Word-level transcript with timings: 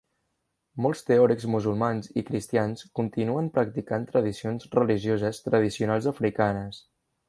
Molts 0.85 1.03
teòrics 1.09 1.45
musulmans 1.55 2.09
i 2.23 2.25
cristians 2.31 2.87
continuen 3.01 3.53
practicant 3.59 4.11
tradicions 4.17 4.69
religioses 4.81 5.47
tradicionals 5.51 6.13
africanes. 6.19 6.87